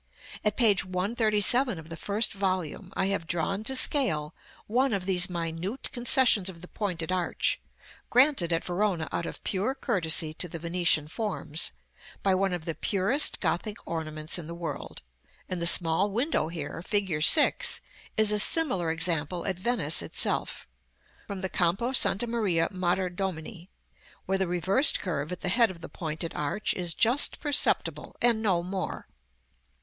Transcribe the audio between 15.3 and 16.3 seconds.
and the small